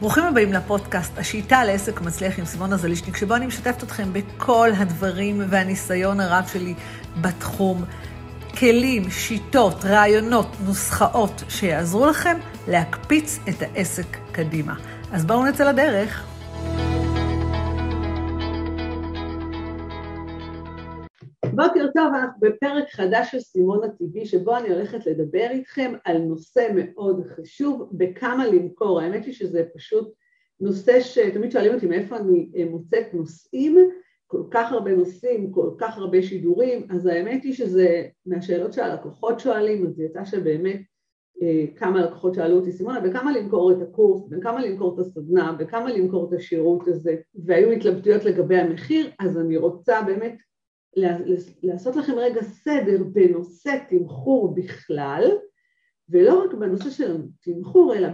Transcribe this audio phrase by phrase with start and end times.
[0.00, 5.42] ברוכים הבאים לפודקאסט, השיטה לעסק מצליח עם סימונה זלישניק, שבו אני משתפת אתכם בכל הדברים
[5.48, 6.74] והניסיון הרב שלי
[7.20, 7.84] בתחום.
[8.58, 12.36] כלים, שיטות, רעיונות, נוסחאות שיעזרו לכם
[12.68, 14.74] להקפיץ את העסק קדימה.
[15.12, 16.33] אז בואו נצא לדרך.
[21.96, 27.22] טוב, אנחנו בפרק חדש של סימון הטבעי, שבו אני הולכת לדבר איתכם על נושא מאוד
[27.26, 29.00] חשוב, בכמה למכור.
[29.00, 30.12] האמת היא שזה פשוט
[30.60, 33.90] נושא שתמיד שואלים אותי מאיפה אני מוצאת נושאים,
[34.26, 39.86] כל כך הרבה נושאים, כל כך הרבה שידורים, אז האמת היא שזה מהשאלות שהלקוחות שואלים,
[39.86, 40.80] אז יצא שבאמת
[41.42, 45.92] אה, כמה לקוחות שאלו אותי, סימונה, בכמה למכור את הקורס, בכמה למכור את הסדנה, בכמה
[45.92, 50.36] למכור את השירות הזה, והיו התלבטויות לגבי המחיר, אז אני רוצה באמת
[51.62, 55.30] לעשות לכם רגע סדר בנושא תמחור בכלל,
[56.08, 58.08] ולא רק בנושא של תמחור, אלא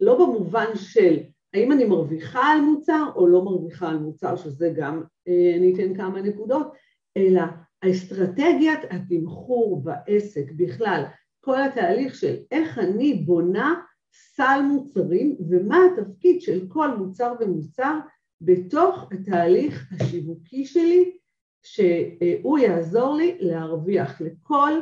[0.00, 1.18] לא במובן של
[1.54, 5.94] האם אני מרוויחה על מוצר או לא מרוויחה על מוצר, שזה גם, אה, אני אתן
[5.94, 6.72] כמה נקודות,
[7.16, 7.42] אלא
[7.82, 11.04] האסטרטגיית התמחור בעסק בכלל,
[11.40, 13.74] כל התהליך של איך אני בונה
[14.12, 17.98] סל מוצרים ומה התפקיד של כל מוצר ומוצר
[18.40, 21.16] בתוך התהליך השיווקי שלי
[21.62, 24.20] שהוא יעזור לי להרוויח.
[24.20, 24.72] לכל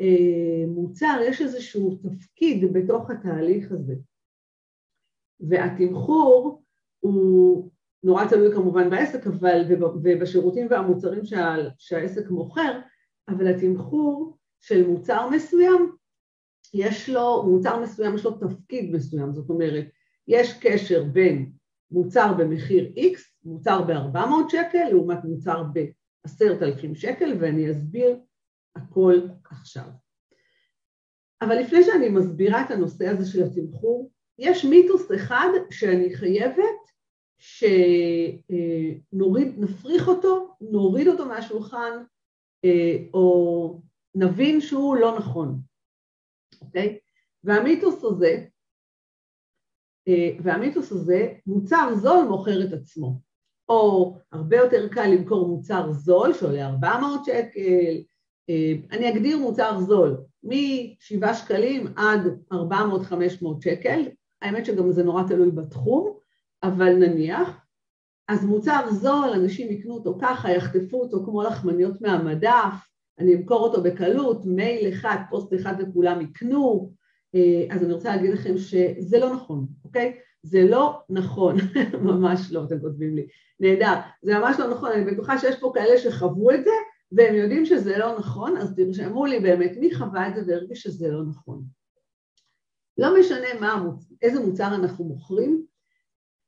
[0.00, 3.94] אה, מוצר יש איזשהו תפקיד בתוך התהליך הזה.
[5.40, 6.62] והתמחור
[7.00, 7.70] הוא
[8.02, 9.62] נורא תלוי כמובן בעסק אבל,
[10.02, 12.80] ובשירותים והמוצרים שה, שהעסק מוכר,
[13.28, 15.96] אבל התמחור של מוצר מסוים,
[16.74, 19.84] יש לו, מוצר מסוים יש לו תפקיד מסוים, זאת אומרת,
[20.28, 21.52] יש קשר בין
[21.90, 25.84] מוצר במחיר X, מוצר ב-400 שקל, לעומת מוצר ב...
[26.24, 28.16] עשרת אלפים שקל ואני אסביר
[28.76, 29.88] הכל עכשיו.
[31.42, 36.84] אבל לפני שאני מסבירה את הנושא הזה של התמחור, יש מיתוס אחד שאני חייבת
[37.38, 38.68] שנוריד,
[39.58, 42.04] נפריך אותו, נוריד אותו מהשולחן,
[43.14, 43.80] או
[44.14, 45.60] נבין שהוא לא נכון,
[46.60, 46.98] אוקיי?
[47.44, 48.46] והמיתוס הזה,
[50.42, 53.20] והמיתוס הזה, מוצר זול מוכר את עצמו.
[53.68, 58.02] או הרבה יותר קל למכור מוצר זול שעולה 400 שקל,
[58.50, 62.20] אה, אני אגדיר מוצר זול, מ-7 שקלים עד
[62.52, 62.56] 400-500
[63.60, 64.02] שקל,
[64.42, 66.18] האמת שגם זה נורא תלוי בתחום,
[66.62, 67.64] אבל נניח,
[68.28, 72.88] אז מוצר זול, אנשים יקנו אותו ככה, יחטפו אותו כמו לחמניות מהמדף,
[73.18, 76.92] אני אמכור אותו בקלות, מייל אחד, פוסט אחד וכולם יקנו,
[77.34, 80.18] אה, אז אני רוצה להגיד לכם שזה לא נכון, אוקיי?
[80.44, 81.56] זה לא נכון,
[82.08, 83.26] ממש לא, אתם כותבים לי,
[83.60, 86.70] נהדר, זה ממש לא נכון, אני בטוחה שיש פה כאלה שחוו את זה
[87.12, 91.08] והם יודעים שזה לא נכון, אז תרשמו לי באמת מי חווה את זה והרגיש שזה
[91.08, 91.62] לא נכון.
[92.98, 93.84] לא משנה מה,
[94.22, 95.64] איזה מוצר אנחנו מוכרים,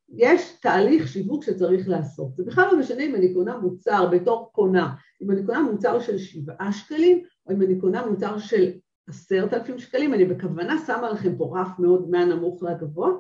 [0.09, 2.37] יש תהליך שיווק שצריך לעשות.
[2.37, 6.19] זה בכלל לא משנה אם אני קונה מוצר בתור קונה, אם אני קונה מוצר של
[6.19, 8.73] שבעה שקלים, או אם אני קונה מוצר של
[9.09, 13.11] עשרת אלפים שקלים, אני בכוונה שמה לכם פה רף מאוד מהנמוך לגבוה,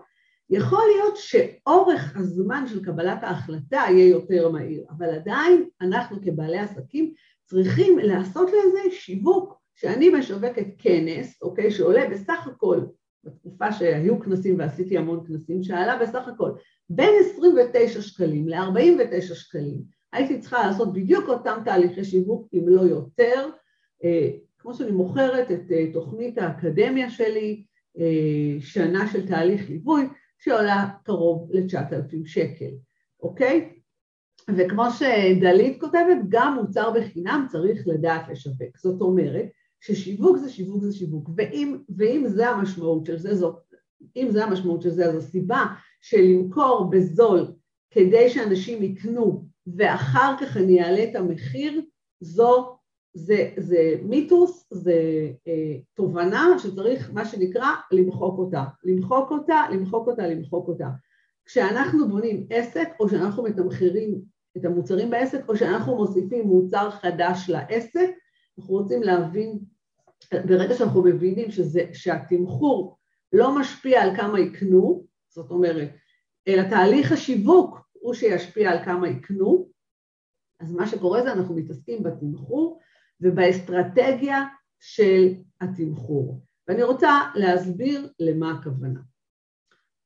[0.51, 7.12] יכול להיות שאורך הזמן של קבלת ההחלטה יהיה יותר מהיר, אבל עדיין אנחנו כבעלי עסקים
[7.45, 9.67] צריכים לעשות לזה שיווק.
[9.77, 12.81] שאני משווקת כנס, אוקיי, שעולה בסך הכל,
[13.25, 16.51] בתקופה שהיו כנסים ועשיתי המון כנסים, שעלה בסך הכל
[16.91, 19.83] בין 29 שקלים ל-49 שקלים,
[20.13, 23.49] הייתי צריכה לעשות בדיוק אותם תהליכי שיווק, אם לא יותר,
[24.05, 27.65] אה, כמו שאני מוכרת את אה, תוכנית האקדמיה שלי,
[27.99, 32.70] אה, שנה של תהליך ליווי, שעולה קרוב ל-9,000 שקל,
[33.22, 33.72] אוקיי?
[34.56, 38.78] וכמו שדלית כותבת, גם מוצר בחינם צריך לדעת לשווק.
[38.78, 39.44] זאת אומרת
[39.80, 43.56] ששיווק זה שיווק זה שיווק, ואם, ואם זה המשמעות של זה, זאת,
[44.16, 45.64] אם זה המשמעות של זה, אז הסיבה
[46.00, 47.53] של למכור בזול
[47.91, 49.44] כדי שאנשים יקנו
[49.76, 51.82] ואחר כך אני אעלה את המחיר,
[52.20, 52.75] זו
[53.16, 60.27] זה, זה מיתוס, זה אה, תובנה שצריך מה שנקרא למחוק אותה, למחוק אותה, למחוק אותה,
[60.27, 60.88] למחוק אותה.
[61.45, 64.21] כשאנחנו בונים עסק או שאנחנו מתמחרים
[64.57, 68.10] את המוצרים בעסק או שאנחנו מוסיפים מוצר חדש לעסק,
[68.59, 69.59] אנחנו רוצים להבין,
[70.33, 72.98] ברגע שאנחנו מבינים שזה, שהתמחור
[73.33, 75.89] לא משפיע על כמה יקנו, זאת אומרת,
[76.48, 79.68] אלא תהליך השיווק הוא שישפיע על כמה יקנו,
[80.60, 82.78] אז מה שקורה זה אנחנו מתעסקים בתמחור
[83.21, 84.45] ובאסטרטגיה
[84.80, 86.41] של התמחור.
[86.68, 89.01] ואני רוצה להסביר למה הכוונה.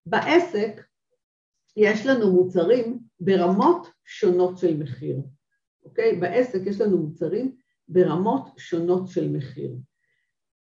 [0.06, 0.86] בעסק
[1.76, 5.16] יש לנו מוצרים ברמות שונות של מחיר,
[5.84, 6.16] אוקיי?
[6.16, 7.56] בעסק יש לנו מוצרים
[7.88, 9.76] ברמות שונות של מחיר.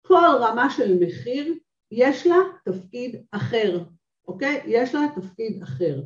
[0.02, 1.54] כל רמה של מחיר
[1.92, 2.36] יש לה
[2.66, 3.84] תפקיד אחר,
[4.28, 4.62] אוקיי?
[4.66, 6.02] יש לה תפקיד אחר.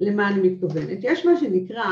[0.00, 0.98] למה אני מתכוונת?
[1.02, 1.84] יש מה שנקרא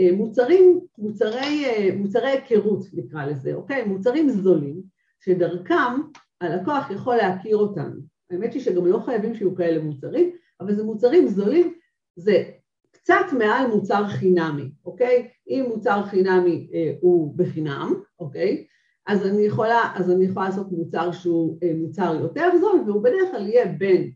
[0.00, 3.84] אה, מוצרים, מוצרי, אה, מוצרי היכרות נקרא לזה, אוקיי?
[3.84, 4.82] מוצרים זולים,
[5.20, 6.00] שדרכם
[6.40, 8.00] הלקוח יכול להכיר אותנו.
[8.30, 10.30] האמת היא שגם לא חייבים שיהיו כאלה מוצרים,
[10.60, 11.74] אבל זה מוצרים זולים,
[12.16, 12.44] זה
[12.90, 15.28] קצת מעל מוצר חינמי, אוקיי?
[15.48, 18.66] אם מוצר חינמי אה, הוא בחינם, אוקיי?
[19.06, 23.30] אז אני יכולה, אז אני יכולה לעשות מוצר שהוא אה, מוצר יותר זול, והוא בדרך
[23.30, 24.10] כלל יהיה בין,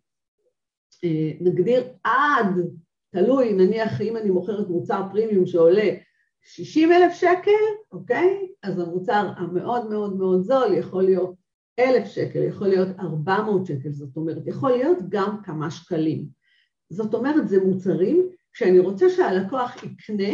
[1.04, 2.46] אה, נגדיר עד,
[3.14, 5.90] תלוי, נניח אם אני מוכרת מוצר פרימיום שעולה
[6.42, 8.48] 60 אלף שקל, אוקיי?
[8.62, 11.34] אז המוצר המאוד מאוד מאוד זול יכול להיות
[11.78, 16.24] אלף שקל, יכול להיות 400 שקל, זאת אומרת, יכול להיות גם כמה שקלים.
[16.90, 20.32] זאת אומרת, זה מוצרים שאני רוצה שהלקוח יקנה,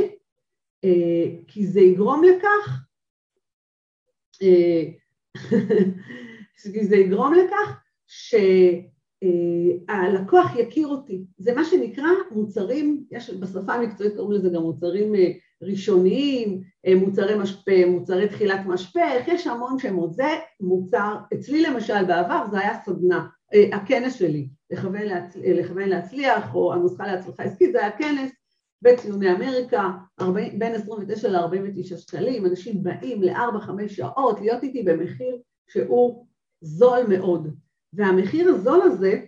[0.85, 2.81] אה, כי זה יגרום לכך,
[4.43, 4.83] אה,
[6.73, 7.81] כי זה יגרום לכך
[9.21, 11.25] שהלקוח יכיר אותי.
[11.39, 15.33] זה מה שנקרא מוצרים, יש בשפה המקצועית קוראים לזה גם מוצרים אה,
[15.63, 16.61] ראשוניים,
[16.97, 20.15] מוצרי משפה, מוצרי תחילת משפך, יש המון שמות.
[20.15, 20.29] זה
[20.61, 23.27] מוצר, אצלי למשל בעבר זה היה סדנה,
[23.73, 25.37] הכנס שלי, לכוון, להצ...
[25.37, 28.31] לכוון להצליח, או הנוסחה להצלחה עסקית, זה היה כנס
[28.83, 29.91] בציוני אמריקה,
[30.21, 35.39] 40, בין 29 ל-49 שקלים, אנשים באים ל-4-5 שעות להיות איתי במחיר
[35.69, 36.27] שהוא
[36.61, 37.55] זול מאוד.
[37.93, 39.21] והמחיר הזול הזה,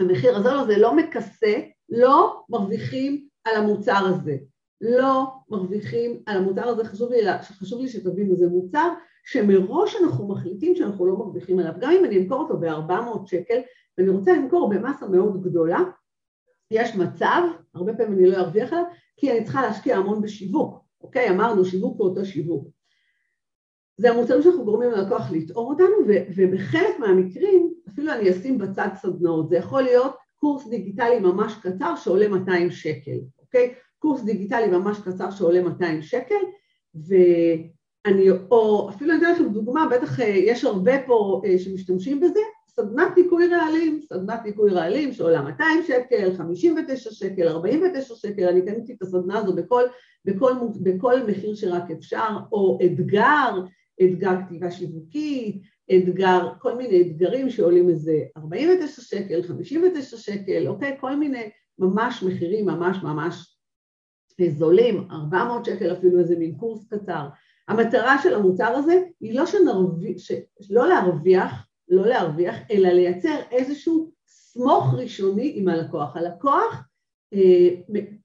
[0.00, 1.54] המחיר הזול הזה לא מכסה,
[1.88, 4.36] לא מרוויחים על המוצר הזה.
[4.80, 8.88] לא מרוויחים על המוצר הזה, חשוב לי, חשוב לי שתבינו, זה מוצר
[9.24, 11.72] שמראש אנחנו מחליטים שאנחנו לא מרוויחים עליו.
[11.80, 13.60] גם אם אני אמכור אותו ב-400 שקל,
[13.98, 15.78] ואני רוצה למכור במסה מאוד גדולה,
[16.70, 17.42] יש מצב,
[17.74, 18.84] הרבה פעמים אני לא ארוויח עליו,
[19.16, 21.30] כי אני צריכה להשקיע המון בשיווק, אוקיי?
[21.30, 22.68] אמרנו שיווק הוא אותו שיווק.
[23.96, 29.48] זה המוצרים שאנחנו גורמים ללקוח לטעור אותנו, ו- ובחלק מהמקרים אפילו אני אשים בצד סדנאות.
[29.48, 33.74] זה יכול להיות קורס דיגיטלי ממש קצר שעולה 200 שקל, אוקיי?
[33.98, 36.40] קורס דיגיטלי ממש קצר שעולה 200 שקל,
[36.94, 42.40] ואני, או אפילו אני אתן לכם דוגמה, בטח אה, יש הרבה פה אה, שמשתמשים בזה,
[42.68, 48.92] סדנת ניקוי רעלים, סדנת ניקוי רעלים שעולה 200 שקל, 59 שקל, 49 שקל, אני קניתי
[48.92, 49.82] את הסדנה הזו בכל,
[50.24, 50.52] בכל,
[50.82, 53.60] בכל מחיר שרק אפשר, או אתגר,
[54.02, 55.62] אתגר כתיבה שיווקית,
[55.96, 60.96] אתגר, כל מיני אתגרים שעולים איזה 49 שקל, 59 שקל, אוקיי?
[61.00, 63.56] כל מיני ממש מחירים ממש ממש
[64.48, 67.28] זולים, 400 שקל אפילו איזה מין קורס קצר.
[67.68, 70.16] המטרה של המוצר הזה היא לא שנרוויח,
[70.70, 76.16] לא להרוויח לא להרוויח, אלא לייצר איזשהו סמוך ראשוני עם הלקוח.
[76.16, 76.84] הלקוח,
[77.34, 77.68] אה,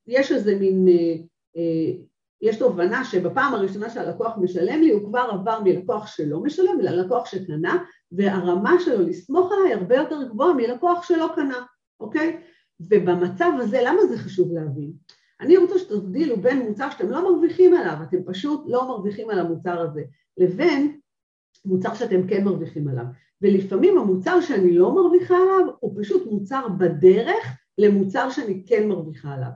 [0.07, 1.15] יש איזה מין, אה,
[1.57, 1.91] אה,
[2.45, 7.83] יש תובנה שבפעם הראשונה שהלקוח משלם לי, הוא כבר עבר מלקוח שלא משלם ללקוח שקנה,
[8.11, 11.57] והרמה שלו לסמוך עליי הרבה יותר גבוהה מלקוח שלא קנה,
[11.99, 12.41] אוקיי?
[12.79, 14.91] ובמצב הזה, למה זה חשוב להבין?
[15.41, 19.81] אני רוצה שתבדילו בין מוצר שאתם לא מרוויחים עליו, אתם פשוט לא מרוויחים על המוצר
[19.81, 20.01] הזה,
[20.37, 20.99] לבין
[21.65, 23.05] מוצר שאתם כן מרוויחים עליו.
[23.41, 29.49] ולפעמים המוצר שאני לא מרוויחה עליו הוא פשוט מוצר בדרך למוצר שאני כן מרוויחה עליו.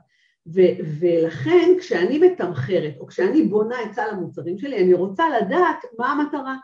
[0.47, 6.11] ו- ולכן כשאני מתמחרת או כשאני בונה את סל המוצרים שלי אני רוצה לדעת מה
[6.11, 6.55] המטרה.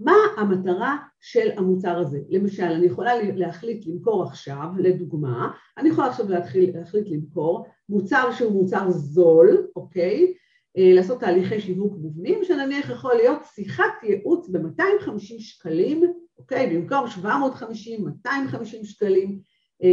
[0.00, 2.18] מה המטרה של המוצר הזה?
[2.28, 8.52] למשל, אני יכולה להחליט למכור עכשיו, לדוגמה, אני יכולה עכשיו להתחיל, להחליט למכור מוצר שהוא
[8.52, 10.34] מוצר זול, אוקיי?
[10.78, 16.02] אה, לעשות תהליכי שיווק מובנים, שנניח יכול להיות שיחת ייעוץ ב-250 שקלים
[16.38, 16.76] אוקיי?
[16.76, 19.38] במקום 750, 250 שקלים,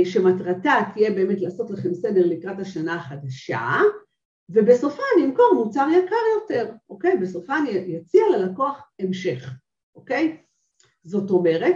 [0.03, 3.81] שמטרתה תהיה באמת לעשות לכם סדר לקראת השנה החדשה,
[4.49, 7.17] ובסופה אני אמכור מוצר יקר יותר, אוקיי?
[7.17, 9.53] בסופה אני אציע ללקוח המשך,
[9.95, 10.37] אוקיי?
[11.03, 11.75] זאת אומרת,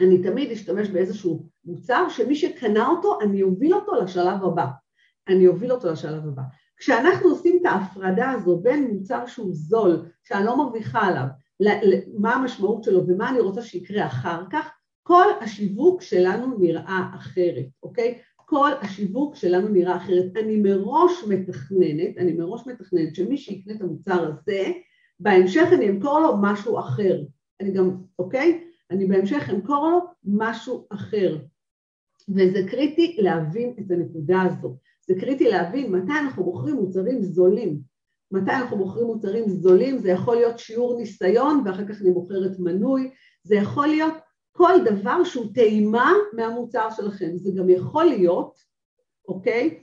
[0.00, 4.66] אני תמיד אשתמש באיזשהו מוצר שמי שקנה אותו, אני אוביל אותו לשלב הבא.
[5.28, 6.42] אני אוביל אותו לשלב הבא.
[6.76, 11.26] כשאנחנו עושים את ההפרדה הזו בין מוצר שהוא זול, שאני לא מרוויחה עליו,
[12.18, 14.70] מה המשמעות שלו ומה אני רוצה שיקרה אחר כך,
[15.06, 18.18] כל השיווק שלנו נראה אחרת, אוקיי?
[18.36, 20.36] כל השיווק שלנו נראה אחרת.
[20.36, 24.72] אני מראש מתכננת, אני מראש מתכננת שמי שיקנה את המוצר הזה,
[25.20, 27.22] בהמשך אני אמכור לו משהו אחר.
[27.60, 28.64] אני גם, אוקיי?
[28.90, 31.38] אני בהמשך אמכור לו משהו אחר.
[32.28, 34.76] וזה קריטי להבין את הנקודה הזו.
[35.06, 37.80] זה קריטי להבין מתי אנחנו מוכרים מוצרים זולים.
[38.32, 43.10] מתי אנחנו מוכרים מוצרים זולים, זה יכול להיות שיעור ניסיון ואחר כך אני מוכרת מנוי,
[43.42, 44.14] זה יכול להיות
[44.56, 48.58] כל דבר שהוא טעימה מהמוצר שלכם, זה גם יכול להיות,
[49.28, 49.82] אוקיי?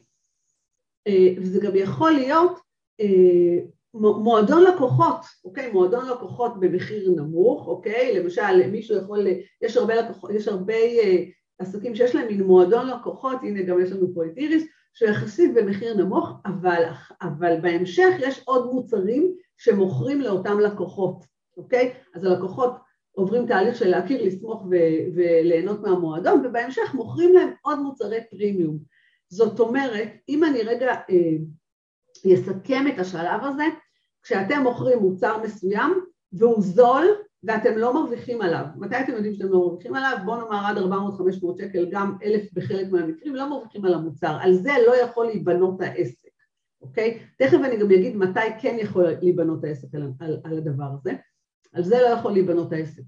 [1.08, 2.60] אה, וזה גם יכול להיות
[3.02, 5.72] אה, מועדון לקוחות, אוקיי?
[5.72, 8.20] מועדון לקוחות במחיר נמוך, אוקיי?
[8.20, 9.28] למשל מישהו יכול,
[9.62, 11.24] יש הרבה לקוחות, יש הרבה, אה,
[11.60, 14.64] עסקים שיש להם מין מועדון לקוחות, הנה גם יש לנו פה את איריס,
[14.94, 16.84] שהוא יחסית במחיר נמוך, אבל,
[17.22, 21.26] אבל בהמשך יש עוד מוצרים שמוכרים לאותם לקוחות,
[21.58, 21.94] אוקיי?
[22.16, 22.72] אז הלקוחות
[23.12, 28.78] עוברים תהליך של להכיר, לסמוך ו- וליהנות מהמועדון, ובהמשך מוכרים להם עוד מוצרי פרימיום.
[29.30, 33.64] זאת אומרת, אם אני רגע אה, אסכם את השלב הזה,
[34.24, 37.06] כשאתם מוכרים מוצר מסוים והוא זול
[37.44, 40.18] ואתם לא מרוויחים עליו, מתי אתם יודעים שאתם לא מרוויחים עליו?
[40.26, 40.82] בוא נאמר עד 400-500
[41.58, 46.30] שקל, גם אלף בחלק מהמקרים, לא מרוויחים על המוצר, על זה לא יכול להיבנות העסק,
[46.82, 47.20] אוקיי?
[47.38, 51.12] תכף אני גם אגיד מתי כן יכול להיבנות העסק על, על, על הדבר הזה,
[51.74, 53.04] על זה לא יכול להיבנות העסק.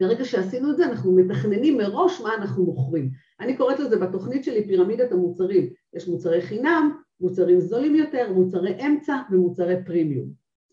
[0.00, 3.10] ברגע שעשינו את זה אנחנו מתכננים מראש מה אנחנו מוכרים.
[3.40, 9.16] אני קוראת לזה בתוכנית שלי פירמידת המוצרים, יש מוצרי חינם, מוצרים זולים יותר, מוצרי אמצע
[9.30, 10.28] ומוצרי פרימיום,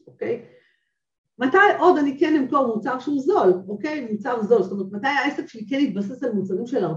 [0.07, 0.45] אוקיי?
[1.39, 4.07] מתי עוד אני כן אמכור מוצר שהוא זול, אוקיי?
[4.11, 6.89] מוצר זול, זאת אומרת מתי העסק שלי כן יתבסס על מוצרים של 400-500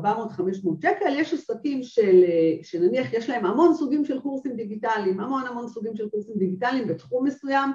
[0.82, 2.24] שקל, יש עסקים של,
[2.62, 7.26] שנניח יש להם המון סוגים של קורסים דיגיטליים, המון המון סוגים של קורסים דיגיטליים בתחום
[7.26, 7.70] מסוים,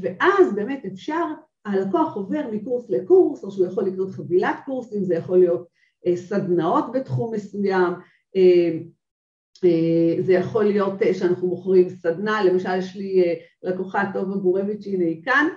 [0.00, 1.24] ואז באמת אפשר,
[1.64, 5.66] הלקוח עובר מקורס לקורס, או שהוא יכול לקנות חבילת קורסים, זה יכול להיות
[6.06, 7.92] אה, סדנאות בתחום מסוים,
[8.36, 8.78] אה,
[10.20, 13.24] זה יכול להיות שאנחנו מוכרים סדנה, למשל יש לי
[13.62, 15.48] לקוחה טובה גורביץ', הנה היא כאן,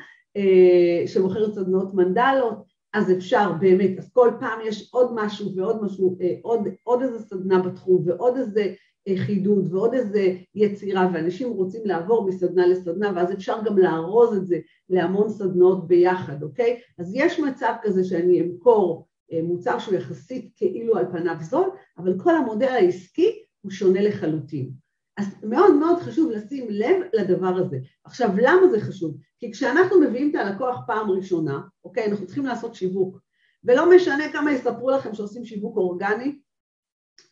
[1.06, 6.68] שמוכרת סדנאות מנדלות, אז אפשר באמת, אז כל פעם יש עוד משהו ועוד משהו, עוד,
[6.84, 8.74] עוד איזה סדנה בתחום ועוד איזה
[9.16, 14.60] חידוד ועוד איזה יצירה ואנשים רוצים לעבור מסדנה לסדנה ואז אפשר גם לארוז את זה
[14.90, 16.80] להמון סדנאות ביחד, אוקיי?
[17.00, 22.20] אז יש מצב כזה שאני אמכור אה, מוצר שהוא יחסית כאילו על פניו זול, אבל
[22.20, 24.72] כל המודל העסקי הוא שונה לחלוטין.
[25.18, 27.78] אז מאוד מאוד חשוב לשים לב לדבר הזה.
[28.04, 29.18] עכשיו, למה זה חשוב?
[29.40, 33.20] כי כשאנחנו מביאים את הלקוח פעם ראשונה, אוקיי, אנחנו צריכים לעשות שיווק,
[33.64, 36.40] ולא משנה כמה יספרו לכם שעושים שיווק אורגני,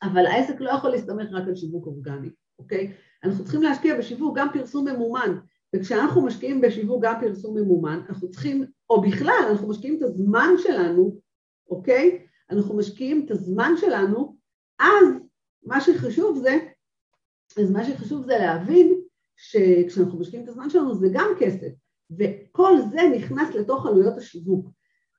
[0.04, 2.94] אבל העסק לא יכול להסתמך רק על שיווק אורגני, אוקיי?
[3.24, 5.38] אנחנו צריכים להשקיע בשיווק גם פרסום ממומן,
[5.76, 11.20] וכשאנחנו משקיעים בשיווק גם פרסום ממומן, אנחנו צריכים, או בכלל, אנחנו משקיעים את הזמן שלנו,
[11.70, 12.26] אוקיי?
[12.52, 14.36] אנחנו משקיעים את הזמן שלנו,
[14.80, 15.08] אז
[15.64, 16.60] מה שחשוב זה,
[17.58, 19.02] אז מה שחשוב זה להבין
[19.36, 21.68] שכשאנחנו משקיעים את הזמן שלנו זה גם כסף,
[22.20, 24.70] וכל זה נכנס לתוך עלויות השיווק.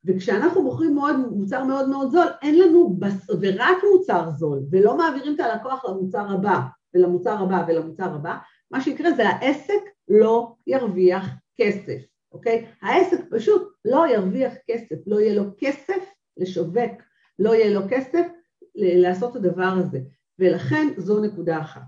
[0.07, 3.31] וכשאנחנו מוכרים מאוד, מוצר מאוד מאוד זול, אין לנו בס...
[3.41, 6.61] ורק מוצר זול, ולא מעבירים את הלקוח למוצר הבא,
[6.95, 8.37] ולמוצר הבא ולמוצר הבא,
[8.71, 11.99] מה שיקרה זה העסק לא ירוויח כסף,
[12.33, 12.67] אוקיי?
[12.83, 17.03] העסק פשוט לא ירוויח כסף, לא יהיה לו כסף לשווק,
[17.39, 18.27] לא יהיה לו כסף
[18.75, 19.99] לעשות את הדבר הזה,
[20.39, 21.83] ולכן זו נקודה אחת.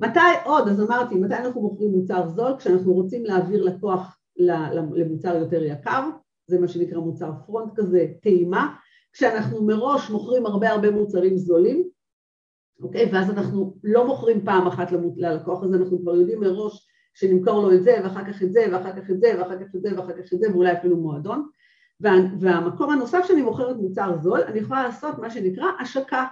[0.00, 2.56] מתי עוד, אז אמרתי, מתי אנחנו מוכרים מוצר זול?
[2.58, 6.10] כשאנחנו רוצים להעביר לקוח למוצר יותר יקר,
[6.46, 8.74] זה מה שנקרא מוצר פרונט כזה, טעימה,
[9.12, 11.88] כשאנחנו מראש מוכרים הרבה הרבה מוצרים זולים,
[12.82, 13.10] אוקיי?
[13.12, 17.82] ואז אנחנו לא מוכרים פעם אחת ללקוח הזה, אנחנו כבר יודעים מראש שנמכור לו את
[17.82, 20.32] זה, ואחר כך את זה, ואחר כך את זה, ואחר כך את זה, ואחר כך
[20.32, 21.48] את זה, ואולי אפילו מועדון.
[22.00, 22.10] וה,
[22.40, 26.24] והמקום הנוסף שאני מוכרת מוצר זול, אני יכולה לעשות מה שנקרא השקה.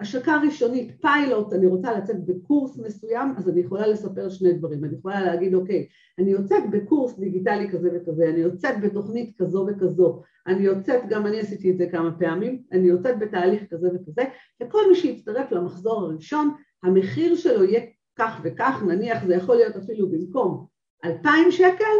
[0.00, 4.84] השקה ראשונית, פיילוט, אני רוצה לצאת בקורס מסוים, אז אני יכולה לספר שני דברים.
[4.84, 5.86] אני יכולה להגיד, אוקיי,
[6.18, 11.40] אני יוצאת בקורס דיגיטלי כזה וכזה, אני יוצאת בתוכנית כזו וכזו, אני יוצאת, גם אני
[11.40, 14.22] עשיתי את זה כמה פעמים, אני יוצאת בתהליך כזה וכזה,
[14.62, 17.80] וכל מי שיצטרף למחזור הראשון, המחיר שלו יהיה
[18.16, 20.66] כך וכך, נניח זה יכול להיות אפילו במקום
[21.04, 21.94] 2,000 שקל,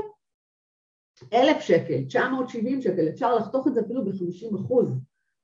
[1.32, 4.88] 1,000 שקל, 970 שקל, אפשר לחתוך את זה אפילו ב-50 אחוז,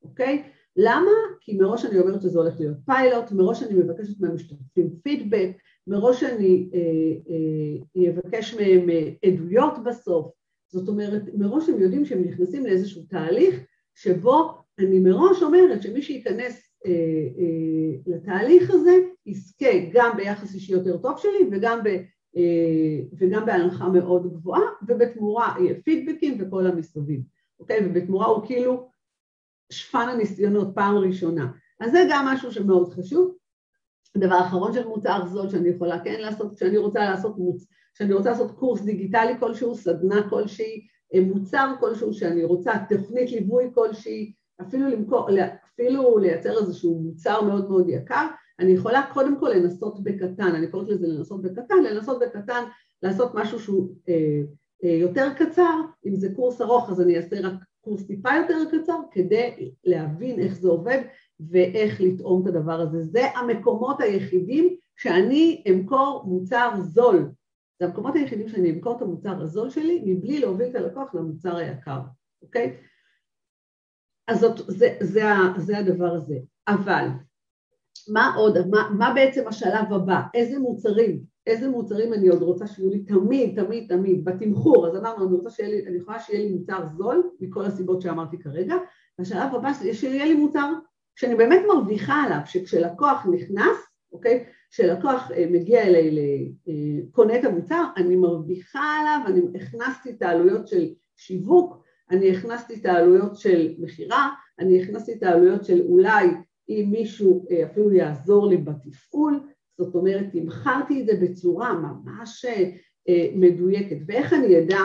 [0.03, 0.43] אוקיי?
[0.77, 1.11] למה?
[1.41, 5.49] כי מראש אני אומרת שזה הולך להיות פיילוט, מראש אני מבקשת מהמשתתפים פידבק,
[5.87, 6.79] מראש אני אה,
[7.97, 10.31] אה, אבקש מהם אה, עדויות בסוף,
[10.71, 16.71] זאת אומרת מראש הם יודעים שהם נכנסים לאיזשהו תהליך שבו אני מראש אומרת שמי שייכנס
[16.85, 16.91] אה,
[17.37, 18.91] אה, לתהליך הזה
[19.25, 21.87] יזכה גם ביחס אישי יותר טוב שלי וגם, ב,
[22.37, 27.21] אה, וגם בהנחה מאוד גבוהה ובתמורה יהיה פידבקים וכל המסביב,
[27.59, 27.79] אוקיי?
[27.85, 28.90] ובתמורה הוא כאילו
[29.71, 31.51] שפן הניסיונות פעם ראשונה.
[31.79, 33.35] אז זה גם משהו שמאוד חשוב.
[34.17, 37.67] דבר אחרון של מוצר זול שאני יכולה כן לעשות, כשאני רוצה לעשות מוצ...
[37.93, 43.71] כשאני רוצה לעשות קורס דיגיטלי כלשהו, סדנה כלשהי, אה, מוצר כלשהו שאני רוצה, תוכנית ליווי
[43.73, 45.29] כלשהי, אפילו, למכור,
[45.73, 48.27] אפילו לייצר איזשהו מוצר מאוד מאוד יקר,
[48.59, 52.63] אני יכולה קודם כל לנסות בקטן, אני קוראת לזה לנסות בקטן, לנסות בקטן,
[53.03, 54.41] לעשות משהו שהוא אה,
[54.83, 58.97] אה, יותר קצר, אם זה קורס ארוך אז אני אעשה רק קורס טיפה יותר קצר
[59.11, 61.01] כדי להבין איך זה עובד
[61.39, 63.03] ואיך לטעום את הדבר הזה.
[63.03, 67.31] זה המקומות היחידים שאני אמכור מוצר זול.
[67.79, 71.99] זה המקומות היחידים שאני אמכור את המוצר הזול שלי מבלי להוביל את הלקוח למוצר היקר,
[72.41, 72.77] אוקיי?
[74.27, 75.23] אז זאת, זה, זה,
[75.57, 76.35] זה הדבר הזה.
[76.67, 77.07] אבל
[78.13, 80.21] מה עוד, מה, מה בעצם השלב הבא?
[80.33, 82.99] איזה מוצרים, איזה מוצרים אני עוד רוצה שיהיו לי?
[82.99, 86.85] תמיד, תמיד, תמיד, בתמחור, אז אמרנו, אני רוצה שיהיה לי, אני יכולה שיהיה לי מוצר
[86.97, 88.75] זול, מכל הסיבות שאמרתי כרגע,
[89.19, 90.73] והשלב הבא שיהיה לי מוצר
[91.15, 93.77] שאני באמת מרוויחה עליו, שכשלקוח נכנס,
[94.11, 96.17] אוקיי, כשלקוח אה, מגיע אליי,
[96.67, 96.73] אה,
[97.11, 102.85] קונה את המוצר, אני מרוויחה עליו, אני הכנסתי את העלויות של שיווק, אני הכנסתי את
[102.85, 104.29] העלויות של מכירה,
[104.59, 106.27] אני הכנסתי את העלויות של אולי
[106.69, 109.39] אם מישהו אה, אפילו יעזור לי בתפעול,
[109.77, 112.45] זאת אומרת, תמכרתי את זה בצורה ממש
[113.35, 113.97] מדויקת.
[114.07, 114.79] ואיך אני אדע,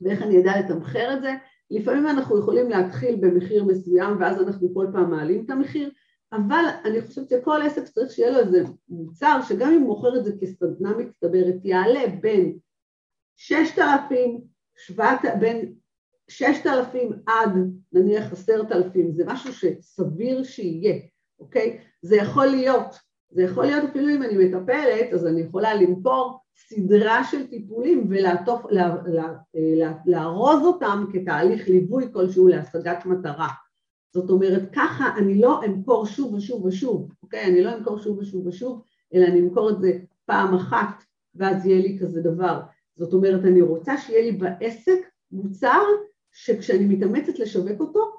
[0.00, 1.32] ואיך אני אדע לתמחר את זה?
[1.70, 5.90] לפעמים אנחנו יכולים להתחיל במחיר מסוים ואז אנחנו כל פעם מעלים את המחיר,
[6.32, 10.24] אבל אני חושבת שכל עסק צריך שיהיה לו איזה מוצר שגם אם הוא מוכר את
[10.24, 12.58] זה כסדנה מצטברת יעלה בין
[13.36, 14.40] ששת אלפים,
[15.40, 15.74] בין
[16.28, 17.50] ששת אלפים עד
[17.92, 21.00] נניח עשרת אלפים, זה משהו שסביר שיהיה,
[21.38, 21.80] אוקיי?
[22.02, 22.96] זה יכול להיות,
[23.34, 28.08] זה יכול להיות אפילו אם אני מטפלת, אז אני יכולה למכור סדרה של טיפולים
[30.06, 33.48] ולארוז אותם כתהליך ליווי כלשהו להשגת מטרה.
[34.12, 37.44] זאת אומרת, ככה אני לא אמכור שוב ושוב ושוב, אוקיי?
[37.44, 38.82] אני לא אמכור שוב ושוב ושוב,
[39.14, 42.60] אלא אני אמכור את זה פעם אחת, ואז יהיה לי כזה דבר.
[42.96, 44.98] זאת אומרת, אני רוצה שיהיה לי בעסק
[45.32, 45.82] מוצר
[46.32, 48.12] שכשאני מתאמצת לשווק אותו,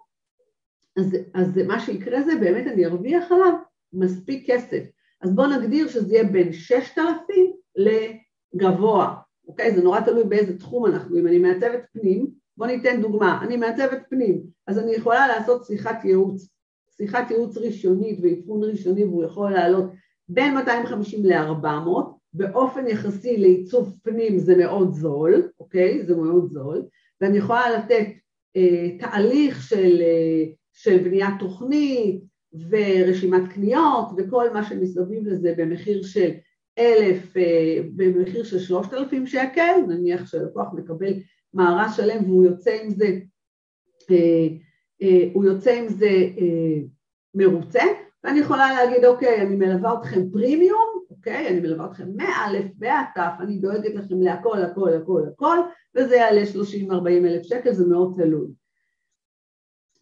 [0.98, 3.54] אז, אז מה שיקרה זה באמת אני ארוויח עליו
[3.94, 4.95] מספיק כסף.
[5.22, 9.16] אז בואו נגדיר שזה יהיה בין 6,000 לגבוה,
[9.48, 9.76] אוקיי?
[9.76, 14.02] זה נורא תלוי באיזה תחום אנחנו, אם אני מעצבת פנים, בואו ניתן דוגמה, אני מעצבת
[14.10, 16.48] פנים, אז אני יכולה לעשות שיחת ייעוץ,
[16.98, 19.92] שיחת ייעוץ ראשונית ואבחון ראשוני והוא יכול לעלות
[20.30, 21.66] בין 250 ל-400,
[22.34, 26.06] באופן יחסי לעיצוב פנים זה מאוד זול, אוקיי?
[26.06, 26.86] זה מאוד זול,
[27.22, 28.08] ואני יכולה לתת
[28.56, 30.44] אה, תהליך של, אה,
[30.74, 32.24] של בניית תוכנית
[32.70, 36.32] ורשימת קניות וכל מה שמסביב לזה במחיר של
[36.78, 41.14] אלף, אה, במחיר של שלושת אלפים שקל, נניח שלקוח מקבל
[41.54, 43.20] מארז שלם והוא יוצא עם זה,
[44.12, 44.48] אה,
[45.02, 46.10] אה, הוא יוצא עם זה
[47.36, 47.84] מרוצה,
[48.24, 51.48] ואני יכולה להגיד, אוקיי, אני מלווה אתכם פרימיום, אוקיי?
[51.48, 55.58] אני מלווה אתכם מאלף ועד תף, אני דואגת לכם להכל, הכל, הכל, הכל,
[55.96, 56.42] וזה יעלה
[56.92, 58.48] 30-40 אלף שקל, זה מאוד תלוי.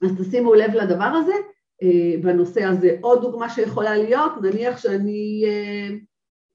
[0.04, 1.34] אז תשימו לב לדבר הזה,
[2.22, 2.96] בנושא הזה.
[3.02, 5.46] עוד דוגמה שיכולה להיות, נניח שאני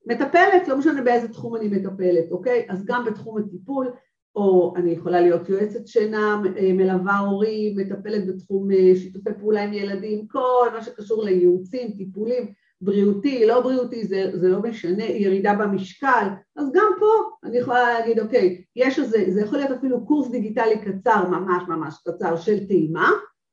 [0.06, 2.66] מטפלת, לא משנה באיזה תחום אני מטפלת, אוקיי?
[2.68, 3.90] אז גם בתחום הטיפול,
[4.36, 6.42] או אני יכולה להיות יועצת שינה,
[6.74, 13.46] מלווה הורים, מטפלת בתחום אה, שיתופי פעולה עם ילדים, כל מה שקשור לייעוצים, טיפולים, בריאותי,
[13.46, 16.26] לא בריאותי, זה, זה לא משנה, ירידה במשקל,
[16.56, 17.06] אז גם פה
[17.44, 21.94] אני יכולה להגיד, אוקיי, יש איזה, זה יכול להיות אפילו קורס דיגיטלי קצר, ממש ממש
[22.06, 23.10] קצר של טעימה,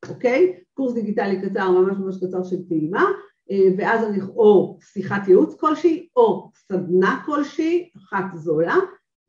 [0.10, 0.60] אוקיי?
[0.74, 3.06] קורס דיגיטלי קצר, ממש ממש קצר של טעימה,
[3.52, 8.76] אה, ואז אני, או שיחת ייעוץ כלשהי, או סדנה כלשהי, אחת זולה,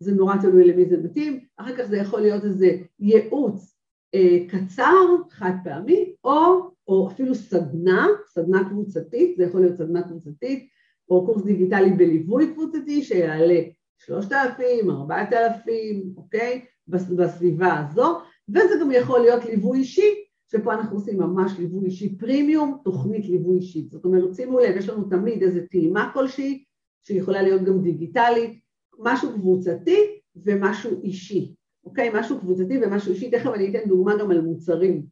[0.00, 3.76] זה נורא תלוי למי זה מתאים, אחר כך זה יכול להיות איזה ייעוץ
[4.14, 10.68] אה, קצר, חד פעמי, או, או אפילו סדנה, סדנה קבוצתית, זה יכול להיות סדנה קבוצתית,
[11.10, 13.60] או קורס דיגיטלי בליווי קבוצתי שיעלה
[13.98, 16.64] 3,000, 4,000, אוקיי?
[16.88, 22.78] בסביבה הזו, וזה גם יכול להיות ליווי אישי, שפה אנחנו עושים ממש ליווי אישי פרימיום,
[22.84, 23.90] תוכנית ליווי אישית.
[23.90, 26.64] זאת אומרת, שימו לב, יש לנו תמיד איזו טעימה כלשהי,
[27.02, 28.60] שיכולה להיות גם דיגיטלית,
[28.98, 31.54] משהו קבוצתי ומשהו אישי,
[31.84, 32.10] אוקיי?
[32.14, 35.06] משהו קבוצתי ומשהו אישי, תכף אני אתן דוגמה גם על מוצרים.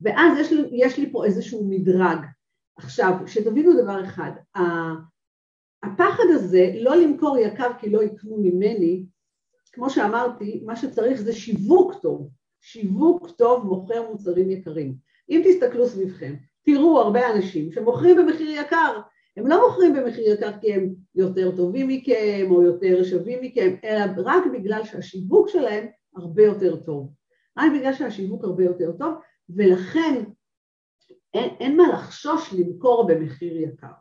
[0.00, 2.18] ואז יש לי, יש לי פה איזשהו מדרג.
[2.76, 4.30] עכשיו, שתבינו דבר אחד,
[5.82, 9.04] הפחד הזה לא למכור יקר כי לא יקנו ממני,
[9.72, 12.30] כמו שאמרתי, מה שצריך זה שיווק טוב.
[12.66, 14.94] שיווק טוב מוכר מוצרים יקרים.
[15.30, 19.00] אם תסתכלו סביבכם, תראו הרבה אנשים שמוכרים במחיר יקר,
[19.36, 24.04] הם לא מוכרים במחיר יקר כי הם יותר טובים מכם או יותר שווים מכם, אלא
[24.24, 27.12] רק בגלל שהשיווק שלהם הרבה יותר טוב.
[27.58, 29.14] רק בגלל שהשיווק הרבה יותר טוב,
[29.56, 30.24] ולכן
[31.34, 33.92] אין, אין מה לחשוש למכור במחיר יקר.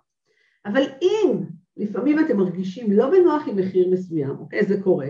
[0.65, 1.37] אבל אם
[1.77, 5.07] לפעמים אתם מרגישים לא בנוח עם מחיר מסוים, אוקיי, זה קורה,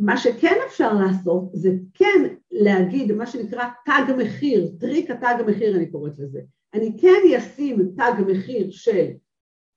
[0.00, 5.90] מה שכן אפשר לעשות זה כן להגיד מה שנקרא תג מחיר, טריק התג מחיר אני
[5.90, 6.40] קוראת לזה.
[6.74, 9.06] אני כן אשים תג מחיר של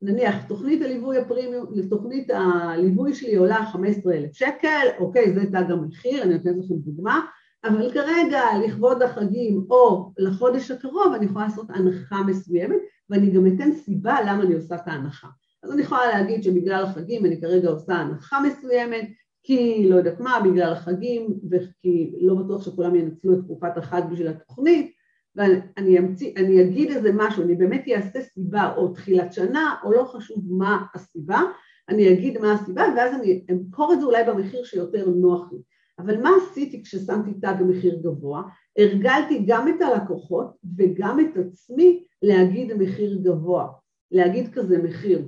[0.01, 6.33] נניח תוכנית הליווי הפרימיום, תוכנית הליווי שלי עולה 15,000 שקל, אוקיי, זה תג המחיר, אני
[6.33, 7.25] נותנת לכם דוגמה,
[7.63, 12.79] אבל כרגע לכבוד החגים או לחודש הקרוב אני יכולה לעשות הנחה מסוימת
[13.09, 15.27] ואני גם אתן סיבה למה אני עושה את ההנחה.
[15.63, 19.09] אז אני יכולה להגיד שבגלל החגים אני כרגע עושה הנחה מסוימת,
[19.49, 24.27] כי לא יודעת מה, בגלל החגים, וכי לא בטוח שכולם ינצלו את תקופת החג בשביל
[24.27, 24.91] התוכנית,
[25.35, 30.03] ואני אמציא, אני אגיד איזה משהו, אני באמת אעשה סיבה או תחילת שנה, או לא
[30.03, 31.41] חשוב מה הסיבה,
[31.89, 35.59] אני אגיד מה הסיבה, ואז אני אמכור את זה אולי במחיר שיותר נוח לי.
[35.99, 38.43] אבל מה עשיתי כששמתי תג מחיר גבוה?
[38.77, 43.67] הרגלתי גם את הלקוחות וגם את עצמי להגיד מחיר גבוה,
[44.11, 45.27] להגיד כזה מחיר.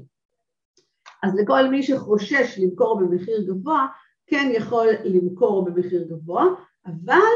[1.23, 3.87] אז לכל מי שחושש למכור במחיר גבוה,
[4.31, 6.45] כן יכול למכור במחיר גבוה,
[6.85, 7.31] אבל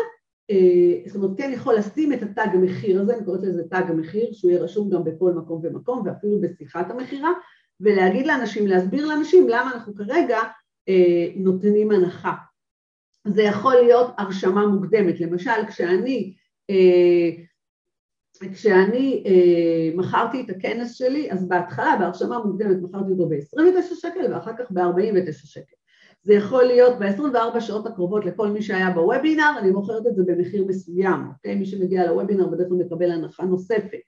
[0.51, 4.33] אה, זאת אומרת כן יכול לשים את התג המחיר הזה, אני קוראת לזה תג המחיר,
[4.33, 7.31] שהוא יהיה רשום גם בכל מקום ומקום ואפילו בשיחת המכירה,
[7.79, 10.39] ולהגיד לאנשים, להסביר לאנשים למה אנחנו כרגע
[10.89, 12.33] אה, נותנים הנחה.
[13.27, 16.33] זה יכול להיות הרשמה מוקדמת, למשל כשאני,
[16.69, 17.29] אה,
[18.53, 24.51] כשאני אה, מכרתי את הכנס שלי, אז בהתחלה בהרשמה מוקדמת מכרתי אותו ב-29 שקל ואחר
[24.57, 25.75] כך ב-49 שקל.
[26.25, 30.65] זה יכול להיות ב-24 שעות הקרובות לכל מי שהיה בוובינר, אני מוכרת את זה במחיר
[30.67, 31.55] מסוים, אוקיי?
[31.55, 33.99] מי שמגיע לוובינר בדרך כלל מקבל הנחה נוספת.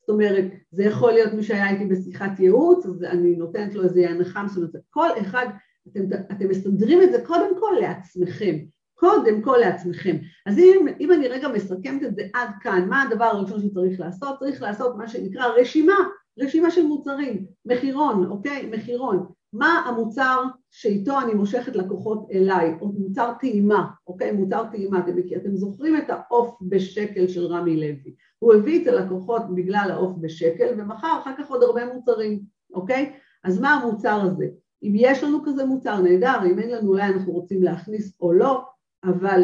[0.00, 4.10] זאת אומרת, זה יכול להיות מי שהיה איתי בשיחת ייעוץ, אז אני נותנת לו איזה
[4.10, 4.70] הנחה מסוימת.
[4.90, 5.46] כל אחד,
[5.88, 6.00] אתם,
[6.32, 8.56] אתם מסדרים את זה קודם כל לעצמכם.
[8.94, 10.16] קודם כל לעצמכם.
[10.46, 14.38] אז אם, אם אני רגע מסכמת את זה עד כאן, מה הדבר הראשון שצריך לעשות?
[14.38, 15.96] צריך לעשות מה שנקרא רשימה,
[16.38, 18.70] רשימה של מוצרים, מחירון, אוקיי?
[18.72, 19.26] מחירון.
[19.54, 24.32] מה המוצר שאיתו אני מושכת לקוחות אליי, או מוצר טעימה, אוקיי?
[24.32, 28.14] מוצר טעימה, אתם, אתם זוכרים את העוף בשקל של רמי לוי.
[28.38, 32.40] הוא הביא את הלקוחות בגלל העוף בשקל, ומכר אחר כך עוד הרבה מוצרים,
[32.74, 33.12] אוקיי?
[33.44, 34.46] אז מה המוצר הזה?
[34.82, 38.64] אם יש לנו כזה מוצר, נהדר, אם אין לנו, אולי אנחנו רוצים להכניס או לא,
[39.04, 39.42] אבל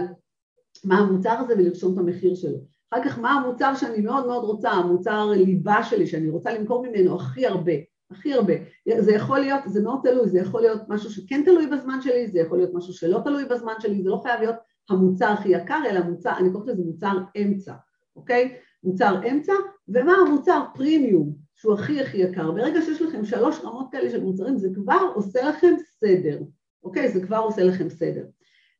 [0.85, 2.59] מה המוצר הזה ולרשום את המחיר שלו.
[2.91, 7.17] אחר כך מה המוצר שאני מאוד מאוד רוצה, המוצר ליבה שלי, שאני רוצה למכור ממנו
[7.17, 7.73] הכי הרבה,
[8.11, 8.55] הכי הרבה.
[8.99, 12.41] זה יכול להיות, זה מאוד תלוי, זה יכול להיות משהו שכן תלוי בזמן שלי, זה
[12.41, 14.57] יכול להיות משהו שלא תלוי בזמן שלי, זה לא חייב להיות
[14.91, 17.75] המוצר הכי יקר, אלא מוצר, אני קוראת לזה מוצר אמצע,
[18.17, 18.57] אוקיי?
[18.85, 19.53] מוצר אמצע,
[19.89, 22.51] ומה המוצר פרימיום, שהוא הכי הכי יקר.
[22.51, 26.41] ברגע שיש לכם שלוש רמות כאלה של מוצרים, זה כבר עושה לכם סדר,
[26.85, 27.09] אוקיי?
[27.09, 28.25] זה כבר עושה לכם סדר.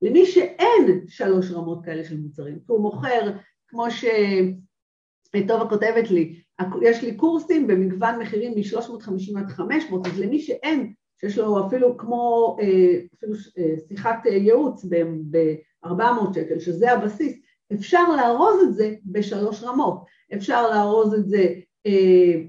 [0.03, 3.33] למי שאין שלוש רמות כאלה של מוצרים, כי הוא מוכר,
[3.69, 6.43] כמו שטובה כותבת לי,
[6.83, 12.57] יש לי קורסים במגוון מחירים מ-350 עד 500, אז למי שאין, שיש לו אפילו כמו
[12.61, 14.85] אה, אפילו אה, שיחת ייעוץ
[15.31, 17.37] ב-400 שקל, שזה הבסיס,
[17.73, 21.47] אפשר לארוז את זה בשלוש רמות, אפשר לארוז את זה
[21.87, 22.43] אה,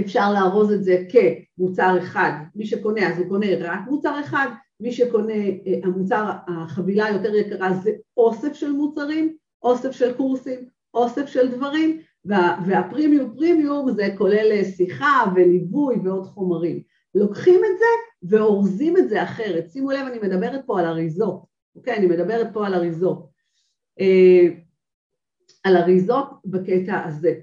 [0.00, 4.48] אפשר לארוז את זה כמוצר אחד, מי שקונה אז הוא קונה רק מוצר אחד,
[4.80, 10.58] מי שקונה, אה, המוצר, החבילה היותר יקרה זה אוסף של מוצרים, אוסף של קורסים,
[10.94, 16.82] אוסף של דברים, וה, והפרימיום פרימיום זה כולל אה, שיחה וליווי ועוד חומרים.
[17.14, 17.86] לוקחים את זה
[18.36, 19.70] ואורזים את זה אחרת.
[19.70, 21.42] שימו לב, אני מדברת פה על אריזות,
[21.76, 21.96] אוקיי?
[21.96, 23.28] אני מדברת פה על אריזות.
[24.00, 24.48] אה,
[25.64, 27.34] על אריזות בקטע הזה.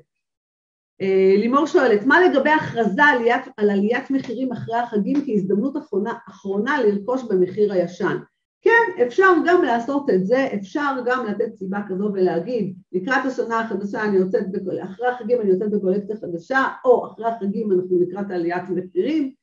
[1.02, 6.82] אה, לימור שואלת, מה לגבי הכרזה עליית, על עליית מחירים אחרי החגים כהזדמנות אחרונה, אחרונה
[6.84, 8.18] לרכוש במחיר הישן?
[8.62, 14.04] כן, אפשר גם לעשות את זה, אפשר גם לתת סיבה כזו ולהגיד, לקראת השנה החדשה
[14.04, 14.43] אני יוצאת,
[14.84, 19.34] אחרי החגים אני יוצאת בקולקציה חדשה, או אחרי החגים אנחנו לקראת עליית מחירים,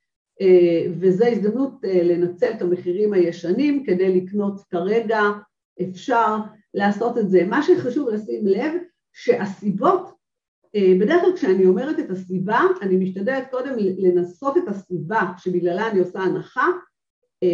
[0.41, 5.21] אה, וזו הזדמנות אה, לנצל את המחירים הישנים כדי לקנות כרגע,
[5.83, 6.37] אפשר
[6.75, 7.45] לעשות את זה.
[7.45, 8.73] מה שחשוב לשים לב,
[9.13, 10.11] שהסיבות
[10.77, 15.99] אה, בדרך כלל כשאני אומרת את הסיבה, אני משתדלת קודם לנסות את הסיבה שבגללה אני
[15.99, 16.67] עושה הנחה,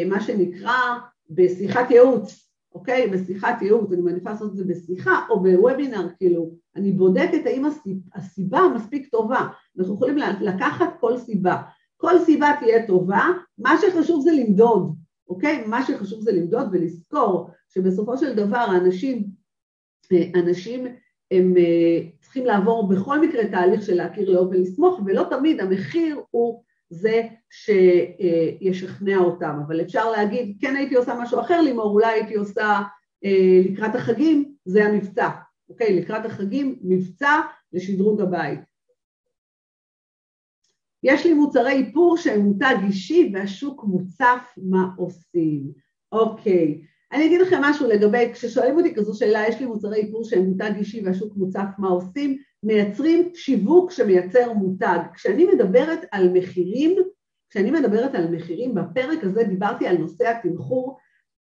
[0.09, 0.99] מה שנקרא
[1.35, 3.07] בשיחת ייעוץ, אוקיי?
[3.11, 7.65] בשיחת ייעוץ, אני מעדיפה לעשות את זה בשיחה או בוובינר, כאילו, אני בודקת האם
[8.15, 11.63] הסיבה מספיק טובה, אנחנו יכולים לקחת כל סיבה,
[11.97, 13.25] כל סיבה תהיה טובה,
[13.59, 14.95] מה שחשוב זה למדוד,
[15.29, 15.65] אוקיי?
[15.67, 19.25] מה שחשוב זה למדוד ולזכור שבסופו של דבר האנשים,
[20.13, 20.87] אה, אנשים
[21.31, 21.55] הם
[22.21, 29.19] צריכים לעבור בכל מקרה תהליך של להכיר לאהוב ולסמוך, ולא תמיד המחיר הוא זה שישכנע
[29.19, 32.83] אותם, אבל אפשר להגיד, כן הייתי עושה משהו אחר לימור, אולי הייתי עושה
[33.25, 35.29] אה, לקראת החגים, זה המבצע,
[35.69, 36.01] אוקיי?
[36.01, 37.41] לקראת החגים, מבצע
[37.73, 38.61] לשדרוג הבית.
[41.03, 45.73] יש לי מוצרי איפור שהם מותג אישי והשוק מוצף, מה עושים?
[46.13, 46.81] אוקיי,
[47.13, 50.73] אני אגיד לכם משהו לגבי, כששואלים אותי כזו שאלה, יש לי מוצרי איפור שהם מותג
[50.77, 52.39] אישי והשוק מוצף, מה עושים?
[52.63, 54.99] מייצרים שיווק שמייצר מותג.
[55.15, 56.97] כשאני מדברת על מחירים,
[57.51, 60.99] כשאני מדברת על מחירים, בפרק הזה דיברתי על נושא התמחור,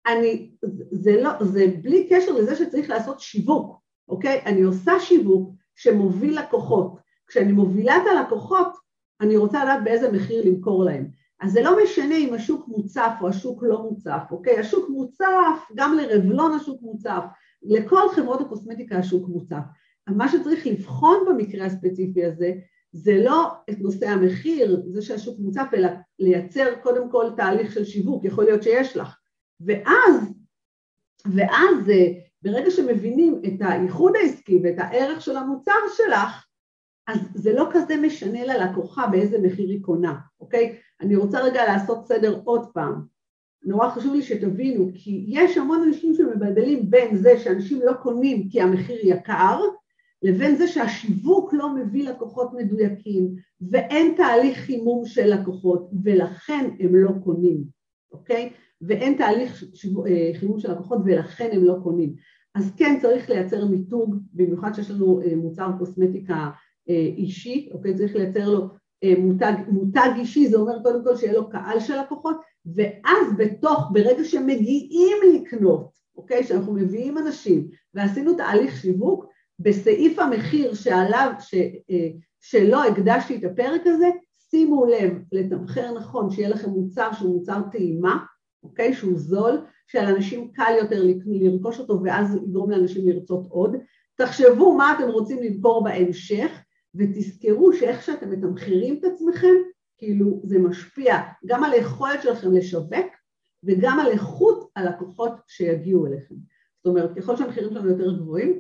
[0.08, 0.52] אני,
[0.92, 4.42] זה, לא, זה בלי קשר לזה שצריך לעשות שיווק, אוקיי?
[4.46, 6.96] אני עושה שיווק שמוביל לקוחות.
[7.28, 8.74] כשאני מובילה את הלקוחות,
[9.22, 11.08] אני רוצה לדעת באיזה מחיר למכור להם.
[11.42, 14.60] אז זה לא משנה אם השוק מוצף או השוק לא מוצף, אוקיי?
[14.60, 17.24] השוק מוצף, גם לרבלון השוק מוצף,
[17.64, 19.64] לכל חברות הקוסמטיקה השוק מוצף.
[20.08, 22.54] מה שצריך לבחון במקרה הספציפי הזה,
[22.92, 28.26] זה לא את נושא המחיר, זה שהשוק מוצף, אלא לייצר קודם כל תהליך של שיווק,
[28.26, 29.18] יכול להיות שיש לך.
[29.62, 30.34] ואז,
[31.26, 32.08] ואז אה,
[32.42, 36.46] ברגע שמבינים את הייחוד העסקי ואת הערך של המוצר שלך,
[37.08, 40.78] אז זה לא כזה משנה ללקוחה באיזה מחיר היא קונה, אוקיי?
[41.02, 43.02] אני רוצה רגע לעשות סדר עוד פעם.
[43.64, 48.62] נורא חשוב לי שתבינו, כי יש המון אנשים שמבלבלים בין זה שאנשים לא קונים כי
[48.62, 49.60] המחיר יקר,
[50.24, 57.12] לבין זה שהשיווק לא מביא לקוחות מדויקים ואין תהליך חימום של לקוחות ולכן הם לא
[57.24, 57.64] קונים,
[58.12, 58.50] אוקיי?
[58.82, 59.64] ואין תהליך
[60.08, 62.14] אה, חימום של לקוחות ולכן הם לא קונים.
[62.56, 66.50] אז כן צריך לייצר מיתוג, במיוחד שיש לנו אה, מוצר קוסמטיקה
[66.90, 67.96] אה, אישי, אוקיי?
[67.98, 68.68] צריך לייצר לו
[69.18, 72.38] מותג, מותג אישי, זה אומר קודם כל שיהיה לו קהל של לקוחות,
[72.76, 76.44] ואז בתוך, ברגע שמגיעים לקנות, אוקיי?
[76.44, 79.26] שאנחנו מביאים אנשים ועשינו תהליך שיווק,
[79.62, 81.54] בסעיף המחיר שעליו, ש,
[81.92, 82.10] אה,
[82.42, 84.10] שלא הקדשתי את הפרק הזה,
[84.50, 88.18] שימו לב לתמחר נכון, שיהיה לכם מוצר שהוא מוצר טעימה,
[88.64, 88.94] אוקיי?
[88.94, 93.76] שהוא זול, שלאנשים קל יותר לרכוש אותו ואז יגרום לאנשים לרצות עוד.
[94.16, 96.52] תחשבו מה אתם רוצים למכור בהמשך
[96.96, 99.54] ותזכרו שאיך שאתם מתמחרים את עצמכם,
[99.98, 103.06] כאילו זה משפיע גם על היכולת שלכם לשווק
[103.64, 106.36] וגם על איכות הלקוחות שיגיעו אליכם.
[106.78, 108.60] זאת אומרת, ככל שהמחירים שלנו יותר גבוהים,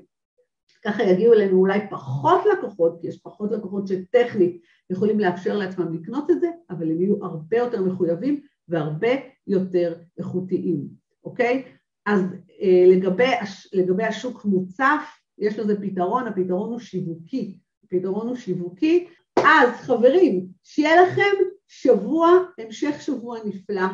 [0.86, 6.32] ככה יגיעו אלינו אולי פחות לקוחות, כי יש פחות לקוחות שטכנית יכולים לאפשר לעצמם לקנות
[6.32, 9.08] את זה, אבל הם יהיו הרבה יותר מחויבים והרבה
[9.48, 10.88] יותר איכותיים,
[11.24, 11.64] אוקיי?
[12.06, 12.22] אז
[12.62, 13.30] אה, לגבי,
[13.74, 15.04] לגבי השוק מוצף,
[15.38, 19.08] יש לזה פתרון, הפתרון הוא שיווקי, הפתרון הוא שיווקי,
[19.40, 21.32] אז חברים, שיהיה לכם
[21.68, 23.88] שבוע, המשך שבוע נפלא,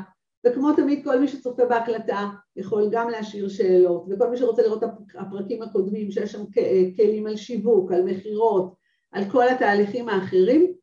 [0.45, 4.89] וכמו תמיד כל מי שצופה בהקלטה יכול גם להשאיר שאלות, וכל מי שרוצה לראות את
[5.19, 6.43] הפרקים הקודמים שיש שם
[6.95, 8.73] כלים על שיווק, על מכירות,
[9.11, 10.73] על כל התהליכים האחרים,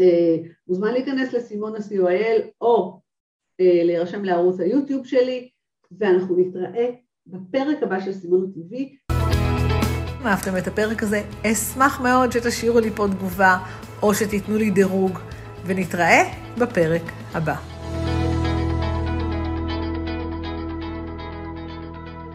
[0.00, 0.36] אה,
[0.68, 3.00] מוזמן להיכנס לסימונה co.il או
[3.60, 5.48] אה, להירשם לערוץ היוטיוב שלי,
[5.98, 6.90] ואנחנו נתראה
[7.26, 8.74] בפרק הבא של סימונה TV.
[10.20, 13.58] אם אהבתם את הפרק הזה, אשמח מאוד שתשאירו לי פה תגובה
[14.02, 15.18] או שתיתנו לי דירוג,
[15.66, 16.22] ונתראה
[16.58, 17.02] בפרק
[17.34, 17.71] הבא.